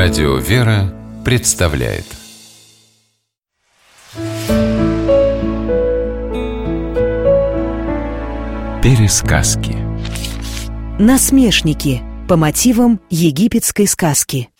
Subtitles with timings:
[0.00, 2.04] Радио «Вера» представляет
[8.80, 9.76] Пересказки
[11.00, 14.50] Насмешники по мотивам египетской сказки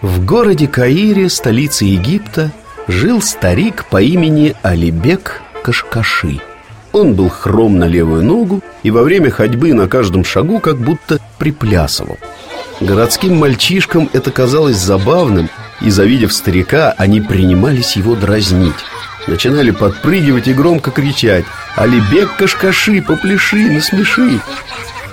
[0.00, 2.50] В городе Каире, столице Египта,
[2.88, 6.40] жил старик по имени Алибек Кашкаши.
[6.92, 11.18] Он был хром на левую ногу и во время ходьбы на каждом шагу как будто
[11.38, 12.16] приплясывал.
[12.80, 15.48] Городским мальчишкам это казалось забавным,
[15.80, 18.74] и, завидев старика, они принимались его дразнить.
[19.26, 21.44] Начинали подпрыгивать и громко кричать
[21.76, 24.40] «Алибек Кашкаши, попляши, насмеши!»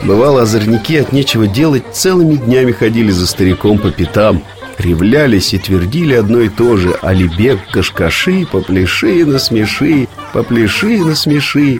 [0.03, 4.43] Бывало, озорники от нечего делать целыми днями ходили за стариком по пятам
[4.77, 11.79] Кривлялись и твердили одно и то же Алибек, Кашкаши, попляши, насмеши, попляши, насмеши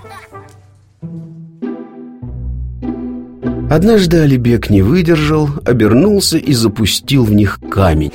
[3.72, 8.12] Однажды Алибек не выдержал, обернулся и запустил в них камень.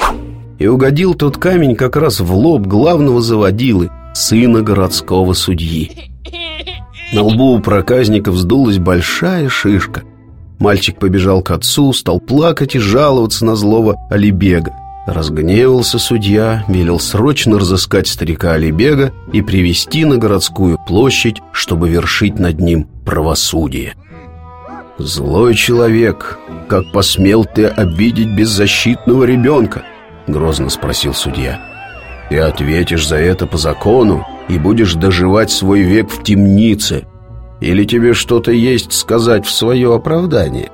[0.58, 6.10] И угодил тот камень как раз в лоб главного заводилы, сына городского судьи.
[7.14, 10.02] На лбу у проказника вздулась большая шишка.
[10.58, 14.74] Мальчик побежал к отцу, стал плакать и жаловаться на злого Алибега.
[15.06, 22.60] Разгневался судья, велел срочно разыскать старика Алибега и привести на городскую площадь, чтобы вершить над
[22.60, 23.94] ним правосудие.
[24.98, 29.84] «Злой человек, как посмел ты обидеть беззащитного ребенка?»
[30.26, 31.60] Грозно спросил судья
[32.30, 37.06] «Ты ответишь за это по закону и будешь доживать свой век в темнице
[37.60, 40.70] Или тебе что-то есть сказать в свое оправдание?»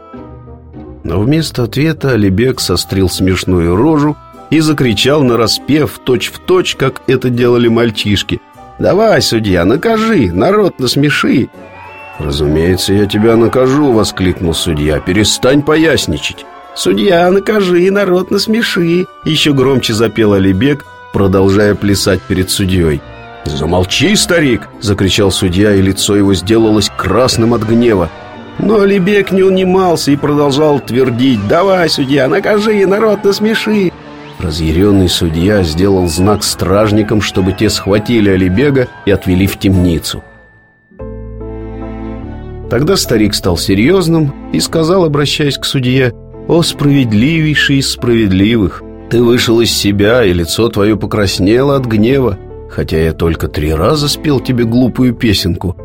[1.02, 4.16] Но вместо ответа Алибек сострил смешную рожу
[4.50, 8.40] и закричал на распев точь-в-точь, как это делали мальчишки
[8.78, 11.50] «Давай, судья, накажи, народ насмеши!»
[12.18, 15.00] «Разумеется, я тебя накажу!»— воскликнул судья.
[15.00, 23.00] «Перестань поясничать!» «Судья, накажи, народ насмеши!» Еще громче запел Алибек, продолжая плясать перед судьей.
[23.44, 28.08] «Замолчи, старик!»— закричал судья, и лицо его сделалось красным от гнева.
[28.58, 33.92] Но Алибек не унимался и продолжал твердить «Давай, судья, накажи, народ насмеши!»
[34.38, 40.22] Разъяренный судья сделал знак стражникам, чтобы те схватили Алибега и отвели в темницу.
[42.72, 46.14] Тогда старик стал серьезным и сказал, обращаясь к судье,
[46.48, 48.82] «О, справедливейший из справедливых!
[49.10, 52.38] Ты вышел из себя, и лицо твое покраснело от гнева,
[52.70, 55.76] хотя я только три раза спел тебе глупую песенку.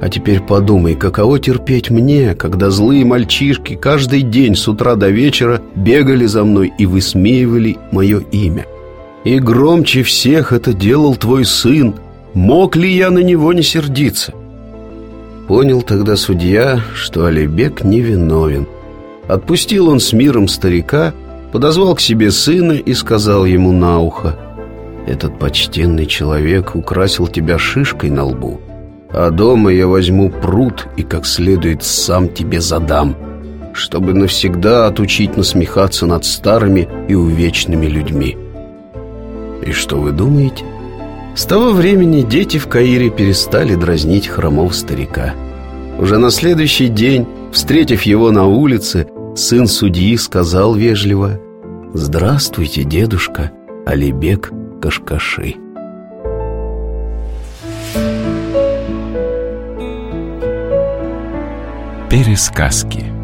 [0.00, 5.60] А теперь подумай, каково терпеть мне, когда злые мальчишки каждый день с утра до вечера
[5.74, 8.66] бегали за мной и высмеивали мое имя.
[9.24, 11.96] И громче всех это делал твой сын.
[12.34, 14.32] Мог ли я на него не сердиться?»
[15.46, 18.66] Понял тогда судья, что Алибек невиновен.
[19.28, 21.14] Отпустил он с миром старика,
[21.52, 24.36] подозвал к себе сына и сказал ему на ухо,
[25.06, 28.60] «Этот почтенный человек украсил тебя шишкой на лбу,
[29.10, 33.16] а дома я возьму пруд и как следует сам тебе задам,
[33.72, 38.36] чтобы навсегда отучить насмехаться над старыми и увечными людьми».
[39.64, 40.64] И что вы думаете?
[41.36, 45.34] С того времени дети в Каире перестали дразнить хромого старика.
[45.98, 51.38] Уже на следующий день, встретив его на улице, сын судьи сказал вежливо
[51.92, 53.52] «Здравствуйте, дедушка,
[53.84, 55.56] Алибек Кашкаши».
[62.08, 63.15] Пересказки